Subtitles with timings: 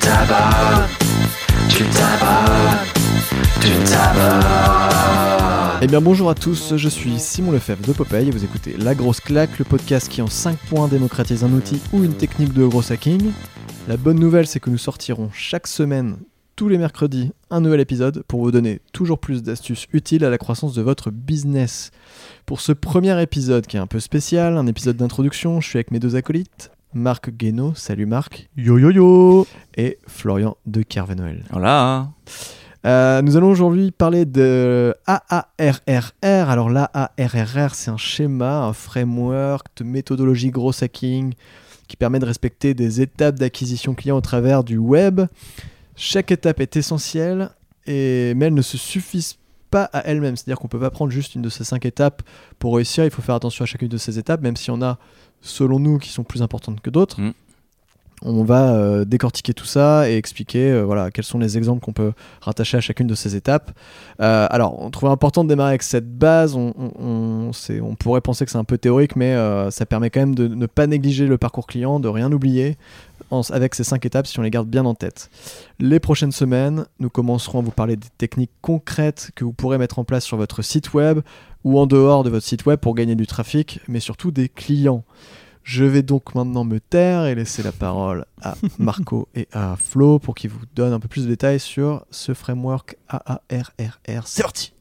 [0.00, 0.88] Tu t'abonnes,
[1.74, 1.84] tu
[3.84, 4.40] t'abonnes.
[5.82, 8.94] Eh bien bonjour à tous, je suis Simon Lefebvre de Popeye et vous écoutez La
[8.94, 12.64] Grosse Claque, le podcast qui en 5 points démocratise un outil ou une technique de
[12.66, 13.32] gros hacking.
[13.88, 16.16] La bonne nouvelle c'est que nous sortirons chaque semaine,
[16.56, 20.38] tous les mercredis, un nouvel épisode pour vous donner toujours plus d'astuces utiles à la
[20.38, 21.90] croissance de votre business.
[22.46, 25.90] Pour ce premier épisode qui est un peu spécial, un épisode d'introduction, je suis avec
[25.90, 31.44] mes deux acolytes, Marc Guénaud, salut Marc, Yo yo yo et Florian de Carvenoël.
[31.50, 32.08] Voilà.
[32.86, 36.12] Euh, nous allons aujourd'hui parler de AARRR.
[36.22, 41.34] Alors l'AARRR, c'est un schéma, un framework de méthodologie gros hacking
[41.86, 45.20] qui permet de respecter des étapes d'acquisition client au travers du web.
[45.96, 47.50] Chaque étape est essentielle,
[47.86, 49.36] et, mais elles ne se suffisent
[49.70, 50.36] pas à elles-mêmes.
[50.36, 52.22] C'est-à-dire qu'on ne peut pas prendre juste une de ces cinq étapes
[52.58, 53.04] pour réussir.
[53.04, 54.98] Il faut faire attention à chacune de ces étapes, même s'il y en a,
[55.40, 57.20] selon nous, qui sont plus importantes que d'autres.
[57.20, 57.32] Mm.
[58.22, 61.94] On va euh, décortiquer tout ça et expliquer euh, voilà, quels sont les exemples qu'on
[61.94, 62.12] peut
[62.42, 63.70] rattacher à chacune de ces étapes.
[64.20, 66.54] Euh, alors, on trouvait important de démarrer avec cette base.
[66.54, 69.34] On, on- on- on pourrait penser que c'est un peu théorique, mais
[69.70, 72.76] ça permet quand même de ne pas négliger le parcours client, de rien oublier
[73.30, 75.30] en- avec ces cinq étapes si on les garde bien en tête.
[75.78, 79.98] Les prochaines semaines, nous commencerons à vous parler des techniques concrètes que vous pourrez mettre
[79.98, 81.20] en place sur votre site web
[81.64, 85.04] ou en dehors de votre site web pour gagner du trafic, mais surtout des clients.
[85.62, 90.18] Je vais donc maintenant me taire et laisser la parole à Marco et à Flo
[90.18, 94.26] pour qu'ils vous donnent un peu plus de détails sur ce framework AARRR.
[94.26, 94.72] C'est parti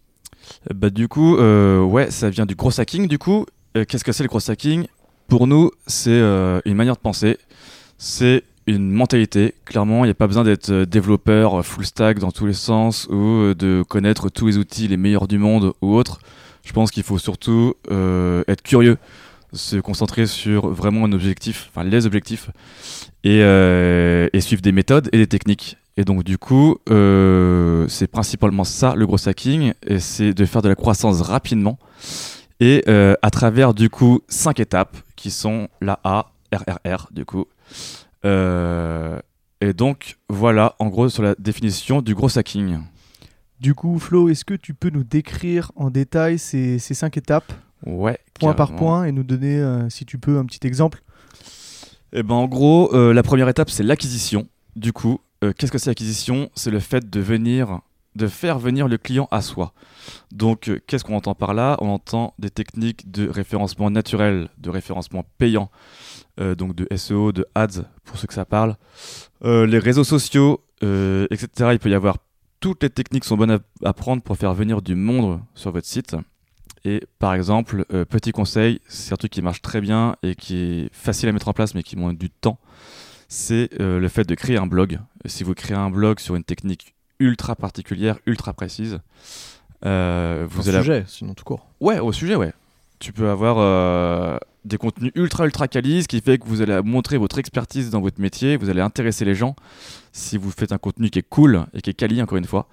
[0.71, 3.07] Euh, Bah du coup, euh, ouais, ça vient du gros hacking.
[3.07, 3.45] Du coup,
[3.77, 4.87] Euh, qu'est-ce que c'est le gros hacking?
[5.27, 7.37] Pour nous, c'est euh, une manière de penser.
[8.01, 9.55] C'est une mentalité.
[9.65, 12.53] Clairement, il n'y a pas besoin d'être euh, développeur euh, full stack dans tous les
[12.53, 16.19] sens ou euh, de connaître tous les outils les meilleurs du monde ou autre.
[16.63, 18.97] Je pense qu'il faut surtout être curieux,
[19.53, 22.51] se concentrer sur vraiment un objectif, enfin les objectifs,
[23.23, 23.39] et,
[24.39, 25.77] suivre des méthodes et des techniques.
[25.97, 30.69] Et donc du coup, c'est principalement ça le gros hacking, et c'est de faire de
[30.69, 31.79] la croissance rapidement,
[32.59, 37.45] et à travers du coup cinq étapes qui sont la A, RRR du coup.
[38.25, 39.19] Euh,
[39.61, 42.79] et donc voilà en gros sur la définition du gros hacking.
[43.59, 47.51] Du coup, Flo, est-ce que tu peux nous décrire en détail ces, ces cinq étapes,
[47.85, 48.17] Ouais.
[48.33, 51.01] point par point, et nous donner, euh, si tu peux, un petit exemple?
[52.13, 54.47] Eh ben en gros, euh, la première étape c'est l'acquisition.
[54.75, 56.49] Du coup, euh, qu'est-ce que c'est l'acquisition?
[56.55, 57.81] C'est le fait de venir,
[58.15, 59.73] de faire venir le client à soi.
[60.31, 61.77] Donc, qu'est-ce qu'on entend par là?
[61.81, 65.69] On entend des techniques de référencement naturel, de référencement payant,
[66.39, 68.75] donc de SEO, de ads pour ceux que ça parle,
[69.43, 71.69] Euh, les réseaux sociaux, euh, etc.
[71.73, 72.17] Il peut y avoir
[72.59, 75.87] toutes les techniques sont bonnes à, à prendre pour faire venir du monde sur votre
[75.87, 76.15] site.
[76.85, 80.55] Et par exemple, euh, petit conseil, c'est un truc qui marche très bien et qui
[80.57, 82.57] est facile à mettre en place mais qui demande du temps,
[83.27, 84.99] c'est euh, le fait de créer un blog.
[85.25, 88.99] Si vous créez un blog sur une technique ultra particulière, ultra précise,
[89.85, 90.79] euh, vous Un allez...
[90.83, 91.67] sujet, sinon tout court.
[91.79, 92.53] Ouais, au sujet, ouais.
[92.99, 96.81] Tu peux avoir euh, des contenus ultra ultra quali, ce qui fait que vous allez
[96.83, 99.55] montrer votre expertise dans votre métier, vous allez intéresser les gens
[100.11, 102.67] si vous faites un contenu qui est cool et qui est quali encore une fois.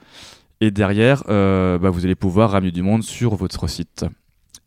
[0.60, 4.04] Et derrière, euh, bah, vous allez pouvoir ramener du monde sur votre site.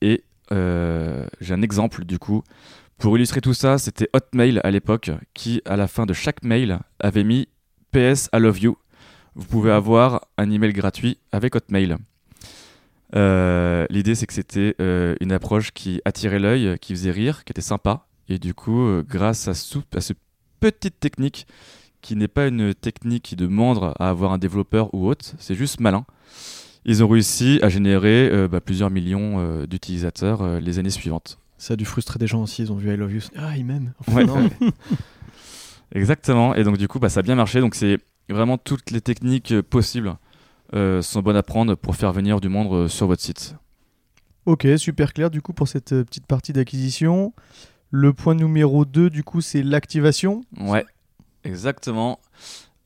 [0.02, 2.44] Et euh, j'ai un exemple du coup.
[2.98, 6.80] Pour illustrer tout ça, c'était Hotmail à l'époque qui, à la fin de chaque mail,
[7.00, 7.48] avait mis
[7.92, 8.78] PS I love you.
[9.36, 11.98] Vous pouvez avoir un email gratuit avec Hotmail.
[13.16, 17.52] Euh, L'idée, c'est que c'était euh, une approche qui attirait l'œil, qui faisait rire, qui
[17.52, 18.06] était sympa.
[18.28, 20.14] Et du coup, euh, grâce à, sou- à ce
[20.60, 21.48] petite technique,
[22.02, 25.80] qui n'est pas une technique qui demande à avoir un développeur ou autre, c'est juste
[25.80, 26.06] malin.
[26.86, 31.40] Ils ont réussi à générer euh, bah, plusieurs millions euh, d'utilisateurs euh, les années suivantes.
[31.58, 33.20] Ça a dû frustrer des gens aussi, ils ont vu I Love You.
[33.36, 33.92] Ah, ils m'aiment.
[34.00, 34.50] Enfin, Ouais.
[35.94, 36.56] Exactement.
[36.56, 37.60] Et donc, du coup, bah, ça a bien marché.
[37.60, 37.98] Donc, c'est
[38.30, 40.16] vraiment toutes les techniques possibles
[40.74, 43.56] sont bonnes à prendre pour faire venir du monde euh, sur votre site.
[44.46, 47.34] Ok, super clair, du coup, pour cette euh, petite partie d'acquisition.
[47.92, 50.42] Le point numéro 2, du coup, c'est l'activation.
[50.60, 50.86] Ouais,
[51.44, 52.20] exactement.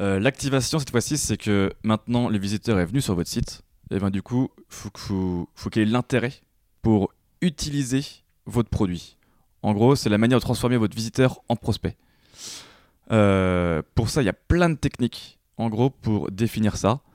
[0.01, 3.62] Euh, L'activation cette fois-ci, c'est que maintenant le visiteur est venu sur votre site.
[3.91, 6.33] Et ben du coup, faut faut, faut qu'il ait l'intérêt
[6.81, 8.03] pour utiliser
[8.45, 9.18] votre produit.
[9.62, 11.95] En gros, c'est la manière de transformer votre visiteur en prospect.
[13.12, 15.39] Euh, pour ça, il y a plein de techniques.
[15.57, 17.12] En gros, pour définir ça, euh,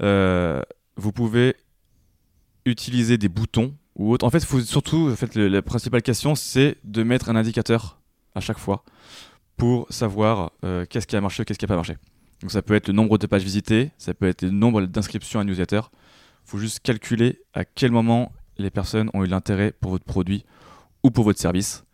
[0.00, 1.56] vous pouvez
[2.66, 4.24] utiliser des boutons ou autre.
[4.24, 8.00] En fait, surtout, en fait, la principale question, c'est de mettre un indicateur
[8.34, 8.84] à chaque fois
[9.56, 11.96] pour savoir euh, qu'est-ce qui a marché, qu'est-ce qui n'a pas marché.
[12.40, 15.40] Donc ça peut être le nombre de pages visitées, ça peut être le nombre d'inscriptions
[15.40, 15.80] à newsletter.
[16.46, 20.44] Il faut juste calculer à quel moment les personnes ont eu l'intérêt pour votre produit
[21.02, 21.84] ou pour votre service.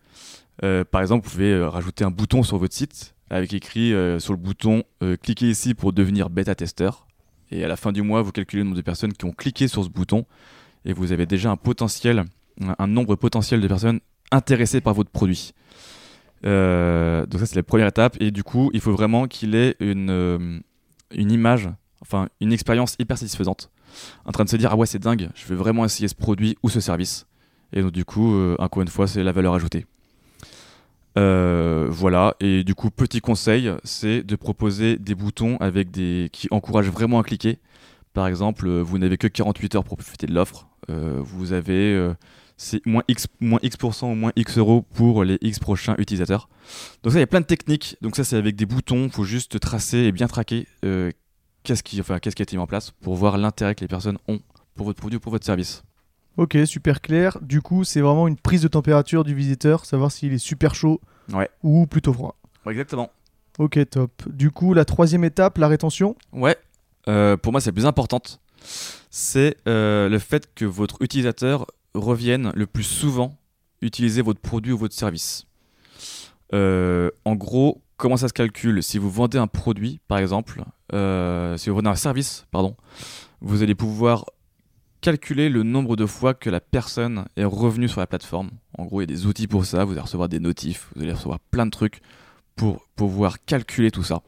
[0.65, 4.19] Euh, par exemple, vous pouvez euh, rajouter un bouton sur votre site avec écrit euh,
[4.19, 7.07] sur le bouton euh, cliquez ici pour devenir bêta-testeur.
[7.51, 9.67] Et à la fin du mois, vous calculez le nombre de personnes qui ont cliqué
[9.69, 10.25] sur ce bouton
[10.85, 12.25] et vous avez déjà un potentiel,
[12.79, 14.01] un- nombre potentiel de personnes
[14.31, 15.53] intéressées par votre produit.
[16.47, 19.77] Euh, donc ça c'est la première étape et du coup il faut vraiment qu'il ait
[19.79, 20.59] une, euh,
[21.15, 21.69] une image,
[22.01, 23.71] enfin une expérience hyper satisfaisante,
[24.25, 26.57] en train de se dire ah ouais c'est dingue, je veux vraiment essayer ce produit
[26.63, 27.27] ou ce service.
[27.75, 29.85] Et donc du coup euh, encore une fois c'est la valeur ajoutée.
[31.19, 36.47] Euh, voilà et du coup petit conseil c'est de proposer des boutons avec des qui
[36.51, 37.59] encouragent vraiment à cliquer.
[38.13, 42.15] Par exemple euh, vous n'avez que 48 heures pour profiter de l'offre, Euh, vous avez
[42.57, 46.49] c'est moins X, moins X% ou moins X euros pour les X prochains utilisateurs.
[47.03, 47.97] Donc ça, il y a plein de techniques.
[48.03, 49.05] Donc ça, c'est avec des boutons.
[49.05, 50.67] Il faut juste tracer et bien traquer
[51.63, 53.89] qu'est-ce qui, enfin, qu'est-ce qui a été mis en place pour voir l'intérêt que les
[53.89, 54.41] personnes ont
[54.75, 55.83] pour votre produit ou pour votre service.
[56.41, 57.37] Ok, super clair.
[57.43, 60.99] Du coup, c'est vraiment une prise de température du visiteur, savoir s'il est super chaud
[61.31, 61.51] Ouais.
[61.63, 62.35] ou plutôt froid.
[62.67, 63.11] exactement.
[63.59, 64.11] Ok, top.
[64.27, 66.17] Du coup, la troisième étape, la rétention.
[66.33, 66.57] Ouais.
[67.09, 68.41] Euh, pour moi, c'est la plus importante.
[69.11, 73.37] C'est euh, le fait que votre utilisateur revienne le plus souvent
[73.83, 75.45] utiliser votre produit ou votre service.
[76.55, 78.83] Euh, en gros, comment ça se calcule?
[78.83, 80.63] Si vous vendez un produit, par exemple,
[81.59, 82.77] si vous vendez un service, pardon,
[83.43, 84.25] vous allez pouvoir
[85.01, 88.51] calculer le nombre de fois que la personne est revenue sur la plateforme.
[88.77, 89.85] En gros, il y a des outils pour ça.
[89.85, 92.01] Vous allez recevoir des notifs, vous allez recevoir plein de trucs
[92.57, 94.23] pour pouvoir calculer tout ça.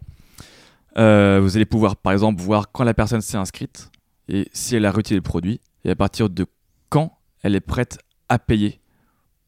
[0.99, 3.91] Euh, vous allez pouvoir, par exemple, voir quand la personne s'est inscrite
[4.29, 6.47] et si elle a retiré le produit et à partir de
[6.89, 7.99] quand elle est prête
[8.29, 8.81] à payer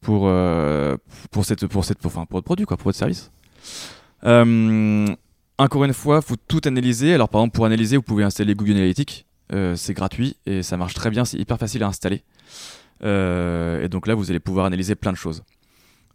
[0.00, 0.96] pour, euh,
[1.30, 3.30] pour, cette, pour, cette, pour, votre produit, pour votre service.
[4.24, 5.06] Euh,
[5.58, 7.14] encore une fois, il faut tout analyser.
[7.14, 9.26] Alors, par exemple, pour analyser, vous pouvez installer Google Analytics.
[9.54, 11.24] Euh, c'est gratuit et ça marche très bien.
[11.24, 12.24] C'est hyper facile à installer.
[13.04, 15.44] Euh, et donc là, vous allez pouvoir analyser plein de choses.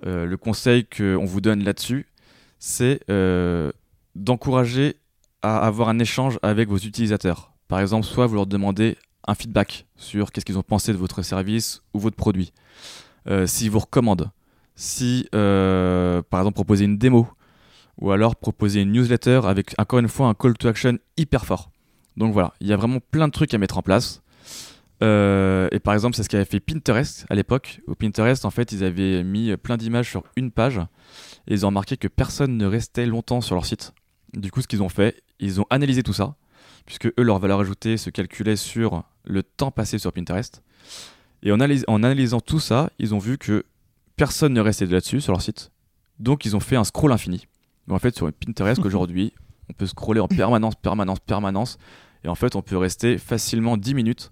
[0.05, 2.07] Euh, le conseil qu'on vous donne là-dessus,
[2.59, 2.99] c'est
[4.15, 4.97] d'encourager
[5.41, 7.53] à avoir un échange avec vos utilisateurs.
[7.69, 8.97] Par exemple, soit vous leur demandez
[9.27, 12.51] un feedback sur qu'est-ce qu'ils ont pensé de votre service ou votre produit.
[13.27, 14.31] Euh, S'ils vous recommandent,
[14.75, 17.27] si par exemple proposer une démo
[18.01, 21.69] ou alors proposer une newsletter avec encore une fois un call to action hyper fort.
[22.19, 24.21] Donc voilà, il y a vraiment plein de trucs à mettre en place.
[25.01, 27.79] Euh, et par exemple, c'est ce qu'avait fait Pinterest à l'époque.
[27.87, 30.79] Au Pinterest, en fait, ils avaient mis plein d'images sur une page
[31.47, 33.93] et ils ont remarqué que personne ne restait longtemps sur leur site.
[34.33, 36.35] Du coup, ce qu'ils ont fait, ils ont analysé tout ça,
[36.85, 40.61] puisque eux, leur valeur ajoutée se calculait sur le temps passé sur Pinterest.
[41.41, 43.63] Et en, analys- en analysant tout ça, ils ont vu que
[44.17, 45.71] personne ne restait là-dessus sur leur site.
[46.19, 47.47] Donc, ils ont fait un scroll infini.
[47.87, 49.33] Donc, en fait, sur Pinterest, aujourd'hui,
[49.69, 51.77] on peut scroller en permanence, permanence, permanence.
[52.23, 54.31] Et en fait, on peut rester facilement 10 minutes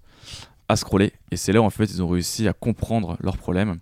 [0.68, 1.14] à scroller.
[1.32, 3.78] Et c'est là où, en fait, ils ont réussi à comprendre leurs problèmes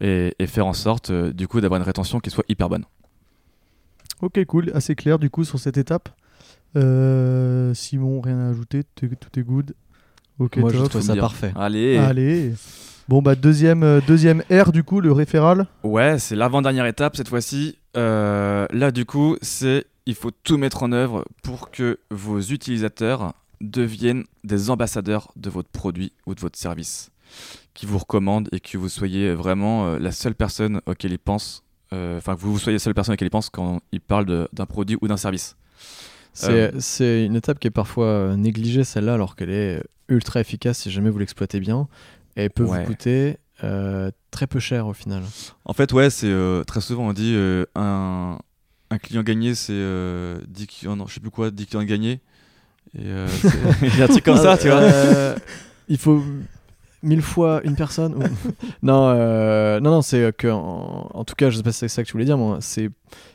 [0.00, 2.84] et, et faire en sorte, euh, du coup, d'avoir une rétention qui soit hyper bonne.
[4.22, 4.70] Ok, cool.
[4.74, 6.08] Assez clair, du coup, sur cette étape.
[6.76, 8.82] Euh, Simon, rien à ajouter.
[8.94, 9.08] Tout
[9.38, 9.74] est, good.
[10.38, 10.88] Ok, Moi, je top.
[10.90, 11.52] trouve faut ça parfait.
[11.56, 12.52] Allez Allez.
[13.08, 15.66] Bon, bah, deuxième, euh, deuxième R, du coup, le référal.
[15.82, 17.76] Ouais, c'est l'avant-dernière étape cette fois-ci.
[17.96, 23.34] Euh, là, du coup, c'est il faut tout mettre en œuvre pour que vos utilisateurs
[23.60, 27.10] deviennent des ambassadeurs de votre produit ou de votre service,
[27.74, 31.62] qui vous recommandent et que vous soyez vraiment euh, la seule personne auquel ils pensent,
[31.92, 34.66] euh, enfin que vous soyez la seule personne auquel ils pensent quand ils parlent d'un
[34.66, 35.56] produit ou d'un service.
[36.32, 40.78] C'est c'est une étape qui est parfois euh, négligée, celle-là, alors qu'elle est ultra efficace
[40.78, 41.88] si jamais vous l'exploitez bien.
[42.36, 42.80] Et elle peut Ouais.
[42.80, 45.22] vous coûter euh, très peu cher au final.
[45.64, 48.38] En fait, ouais, c'est euh, très souvent on dit euh, un,
[48.90, 52.20] un client gagné, c'est euh, 10 clients, non, je sais plus quoi, 10 clients gagnés.
[52.98, 53.28] Et euh,
[53.82, 54.78] il y a un truc comme ça, tu vois.
[54.78, 55.36] Euh,
[55.88, 56.22] il faut
[57.02, 58.14] mille fois une personne.
[58.14, 58.22] ou-
[58.82, 61.88] non, euh, non, non, c'est que en, en tout cas, je sais pas si c'est
[61.88, 62.90] ça que tu voulais dire, moi, c'est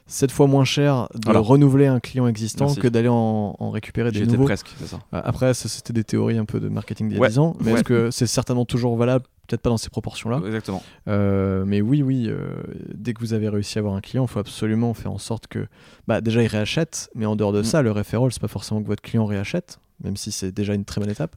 [0.08, 1.40] sept fois moins cher de Voilà.
[1.40, 2.80] renouveler un client existant Merci.
[2.80, 4.46] que d'aller en, en récupérer des nouveaux.
[4.46, 5.00] presque, c'est ça.
[5.14, 7.56] Euh, Après, c'était des théories un peu de marketing d'il y a Ouais, 10 ans,
[7.60, 7.74] mais ouais.
[7.80, 9.26] est-ce que c'est certainement toujours valable?
[9.48, 10.42] Peut-être pas dans ces proportions-là.
[10.46, 10.82] Exactement.
[11.08, 12.48] Euh, mais oui, oui, euh,
[12.96, 15.46] dès que vous avez réussi à avoir un client, il faut absolument faire en sorte
[15.48, 15.68] que,
[16.08, 17.64] bah, déjà, il réachète, mais en dehors de Mm.
[17.66, 20.86] ça, le referral, c'est pas forcément que votre client réachète, même si c'est déjà une
[20.86, 21.36] très bonne étape.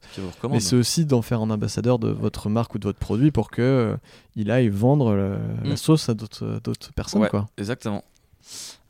[0.49, 3.49] Mais c'est aussi d'en faire un ambassadeur de votre marque ou de votre produit pour
[3.51, 3.97] que euh,
[4.35, 5.77] il aille vendre le- la Mm.
[5.77, 7.21] sauce à d'autres d'autres personnes.
[7.21, 7.29] Ouais.
[7.29, 7.47] Quoi.
[7.57, 8.03] Exactement.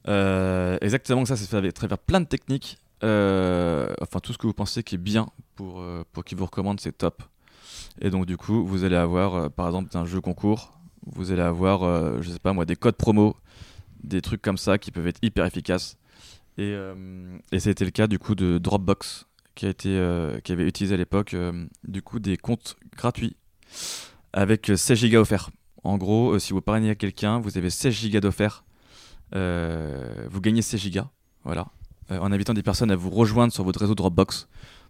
[0.08, 2.78] Euh, exactement, ça, c'est fait avec travers plein de techniques.
[3.04, 6.46] Euh, enfin, tout ce que vous pensez qui est bien pour, euh, pour qui vous
[6.46, 7.24] recommande, c'est top.
[8.02, 10.74] Et donc, du coup, vous allez avoir, euh, par exemple, un jeu concours,
[11.06, 13.36] vous allez avoir, euh, je sais pas moi, des codes promo,
[14.04, 15.98] des trucs comme ça qui peuvent être hyper efficaces.
[16.58, 19.26] Et, euh, et c'était le cas, du coup, de Dropbox,
[19.60, 23.36] qui, été, euh, avait utilisé à l'époque, euh, du coup, des comptes gratuits
[24.32, 25.50] avec euh, 16 gigas offerts.
[25.84, 28.64] En gros, euh, si vous parrainez à quelqu'un, vous avez 16 gigas d'offerts
[29.32, 31.08] vous gagnez 6 gigas,
[31.44, 31.68] voilà,
[32.10, 34.48] en invitant des personnes à vous rejoindre sur votre réseau Dropbox.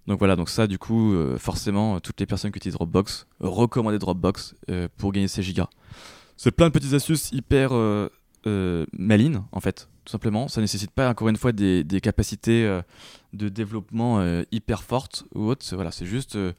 [0.07, 4.55] Donc voilà, donc ça du coup, forcément, toutes les personnes qui utilisent Dropbox, recommandez Dropbox
[4.95, 5.67] pour gagner 6 gigas.
[6.37, 7.71] C'est plein de petites astuces hyper
[8.45, 10.47] malines en fait, tout simplement.
[10.47, 12.79] Ça nécessite pas encore une fois des, capacités
[13.33, 15.65] de développement euh, hyper fortes ou autres.
[15.65, 16.53] C'est- Voilà, c'est juste euh,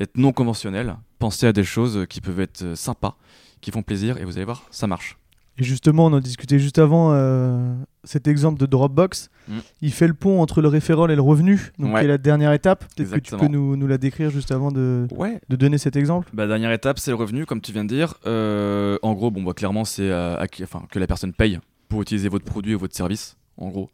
[0.00, 3.16] être non conventionnel, penser à des choses qui peuvent être euh, sympas,
[3.60, 5.16] qui font plaisir, et vous allez voir, ça marche.
[5.56, 9.30] Et justement, on en discutait juste avant euh, cet exemple de Dropbox.
[9.46, 9.52] Mm.
[9.82, 12.00] Il fait le pont entre le référol et le revenu, donc Ouais.
[12.00, 12.84] qui est la dernière étape.
[12.96, 15.40] Peut-être que tu peux nous, nous la décrire juste avant de, Ouais.
[15.48, 16.28] de donner cet exemple.
[16.32, 18.14] Bah, dernière étape, c'est le revenu, comme tu viens de dire.
[18.26, 22.28] Euh, en gros, bon, bah, clairement, c'est euh, enfin, que la personne paye pour utiliser
[22.28, 23.36] votre produit ou votre service.
[23.56, 23.90] En gros,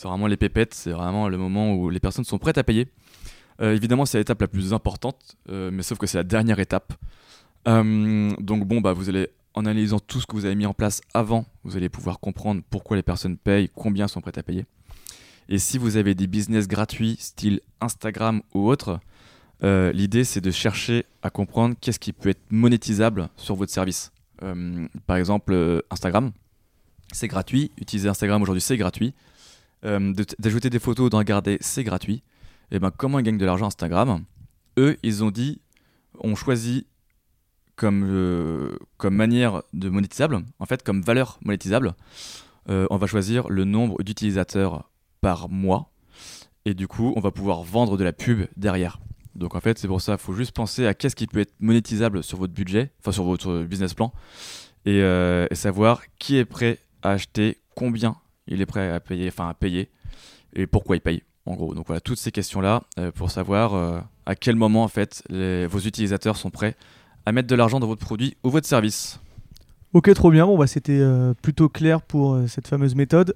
[0.00, 2.88] c'est vraiment les pépettes, c'est vraiment le moment où les personnes sont prêtes à payer.
[3.60, 6.94] Euh, évidemment, c'est l'étape la plus importante, euh, mais sauf que c'est la dernière étape.
[7.68, 10.72] Euh, donc, bon, bah, vous allez, en analysant tout ce que vous avez mis en
[10.72, 14.64] place avant, vous allez pouvoir comprendre pourquoi les personnes payent, combien sont prêtes à payer.
[15.50, 19.00] Et si vous avez des business gratuits, style Instagram ou autre,
[19.62, 24.12] l'idée c'est de chercher à comprendre qu'est-ce qui peut être monétisable sur votre service.
[25.06, 26.30] Par exemple, Instagram,
[27.12, 27.70] c'est gratuit.
[27.78, 29.12] Utiliser Instagram aujourd'hui, c'est gratuit.
[29.84, 32.22] Euh, D'ajouter des photos, d'en regarder, c'est gratuit.
[32.70, 34.24] Et ben, comment ils gagnent de l'argent Instagram?
[34.78, 35.60] Eux, ils ont dit,
[36.20, 36.86] on choisit
[37.76, 41.94] comme, euh, comme manière de monétisable, en fait, comme valeur monétisable,
[42.68, 45.90] euh, on va choisir le nombre d'utilisateurs par mois.
[46.66, 49.00] Et du coup, on va pouvoir vendre de la pub derrière.
[49.34, 51.54] Donc en fait, c'est pour ça, il faut juste penser à qu'est-ce qui peut être
[51.58, 54.12] monétisable sur votre budget, enfin sur votre business plan,
[54.84, 55.00] et
[55.52, 59.90] savoir qui est prêt à acheter, combien il est prêt à payer, enfin à payer,
[60.54, 61.22] et pourquoi il paye.
[61.46, 64.88] En gros, donc voilà toutes ces questions-là euh, pour savoir euh, à quel moment en
[64.88, 66.76] fait les- vos utilisateurs sont prêts
[67.26, 69.20] à mettre de l'argent dans votre produit ou votre service.
[69.92, 70.46] Ok, trop bien.
[70.46, 73.34] Bon, bah, c'était euh, plutôt clair pour euh, cette fameuse méthode.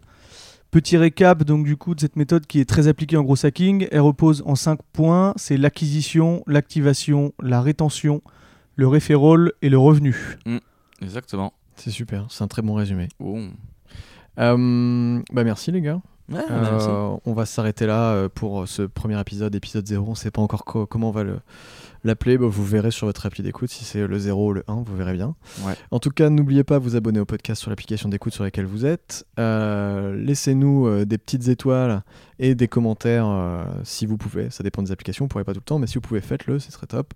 [0.70, 3.88] Petit récap donc du coup de cette méthode qui est très appliquée en gros hacking.
[3.90, 5.32] Elle repose en 5 points.
[5.36, 8.22] C'est l'acquisition, l'activation, la rétention,
[8.76, 10.36] le referral et le revenu.
[11.00, 11.52] Exactement.
[11.76, 13.08] C'est super, c'est un très bon résumé.
[13.18, 13.38] Oh.
[14.38, 16.00] Euh, bah merci les gars.
[16.32, 16.88] Ouais, Euh, merci.
[17.26, 20.06] on va s'arrêter là euh, pour ce premier épisode, épisode 0.
[20.08, 21.38] On sait pas encore co- comment on va le-
[22.02, 22.38] l'appeler.
[22.38, 24.96] Bah, vous verrez sur votre appli d'écoute si c'est le 0 ou le 1, vous
[24.96, 25.34] verrez bien.
[25.66, 25.74] Ouais.
[25.90, 28.64] En tout cas, n'oubliez pas de vous abonner au podcast sur l'application d'écoute sur laquelle
[28.64, 29.26] vous êtes.
[29.38, 32.02] Euh, Laissez-nous des petites étoiles
[32.38, 34.48] et des commentaires si vous pouvez.
[34.48, 36.58] Ça dépend des applications, vous pourrez pas tout le temps, mais si vous pouvez, faites-le,
[36.58, 37.12] c'est très top.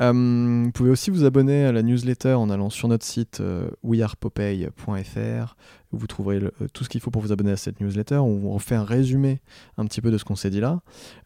[0.00, 3.68] Euh, vous pouvez aussi vous abonner à la newsletter en allant sur notre site euh,
[3.82, 5.56] wearepopeye.fr
[5.92, 8.16] vous trouverez euh, tout ce qu'il faut pour vous abonner à cette newsletter.
[8.16, 9.40] On vous refait un résumé
[9.76, 10.80] un petit peu de ce qu'on s'est dit là.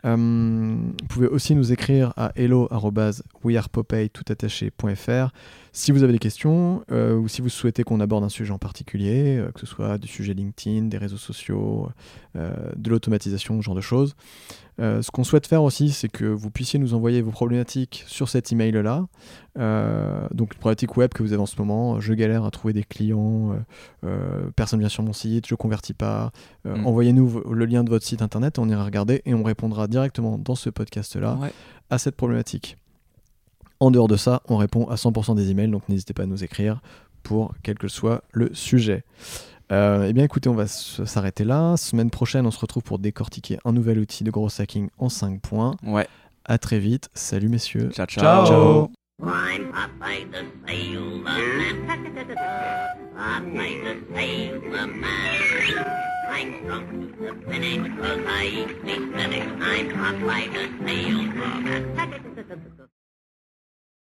[0.05, 5.33] Euh, vous pouvez aussi nous écrire à hello@wearepopeye.fr
[5.73, 8.59] si vous avez des questions euh, ou si vous souhaitez qu'on aborde un sujet en
[8.59, 11.91] particulier, que ce soit du sujet LinkedIn, des réseaux sociaux,
[12.35, 14.17] de l'automatisation, ce genre de choses.
[14.79, 18.53] Ce qu'on souhaite faire aussi, c'est que vous puissiez nous envoyer vos problématiques sur cet
[18.53, 19.07] email-là.
[20.35, 22.85] Donc, une problématique web que vous avez en ce moment, je galère à trouver des
[22.85, 23.55] clients,
[24.57, 26.33] personne vient sur mon site, je convertis pas.
[26.67, 26.87] Euh, Mm.
[26.87, 30.39] Envoyez-nous vo- le lien de votre site internet, on ira regarder et on répondra directement
[30.39, 31.53] dans ce podcast-là Ouais.
[31.91, 32.77] à cette problématique.
[33.79, 36.43] En dehors de ça, on répond à 100% des emails, donc n'hésitez pas à nous
[36.43, 36.81] écrire
[37.23, 39.05] pour quel que soit le sujet.
[39.73, 41.77] Euh, eh bien écoutez, on va s'arrêter là.
[41.77, 45.41] Semaine prochaine, on se retrouve pour décortiquer un nouvel outil de gros hacking en 5
[45.41, 45.75] points.
[45.83, 46.07] Ouais.
[46.45, 47.11] À très vite.
[47.15, 47.91] Salut messieurs.
[47.93, 48.47] Ciao, ciao.
[48.47, 49.06] Ciao.
[49.19, 51.91] Climb up by the sailor hmm?
[51.91, 54.79] Up by the sailor
[56.29, 59.49] I'm strong to the finish, cause I the finish.
[59.63, 61.17] I'm up by the sailor